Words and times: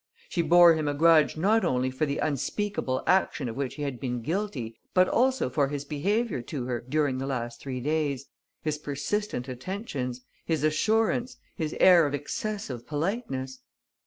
She 0.29 0.41
bore 0.41 0.73
him 0.73 0.87
a 0.87 0.95
grudge 0.95 1.37
not 1.37 1.63
only 1.63 1.91
for 1.91 2.07
the 2.07 2.17
unspeakable 2.17 3.03
action 3.05 3.47
of 3.47 3.55
which 3.55 3.75
he 3.75 3.83
had 3.83 3.99
been 3.99 4.23
guilty, 4.23 4.79
but 4.95 5.07
also 5.07 5.47
for 5.47 5.67
his 5.67 5.85
behaviour 5.85 6.41
to 6.41 6.65
her 6.65 6.81
during 6.89 7.19
the 7.19 7.27
last 7.27 7.61
three 7.61 7.79
days, 7.79 8.25
his 8.63 8.79
persistent 8.79 9.47
attentions, 9.47 10.21
his 10.43 10.63
assurance, 10.63 11.37
his 11.55 11.75
air 11.79 12.07
of 12.07 12.15
excessive 12.15 12.87
politeness. 12.87 13.59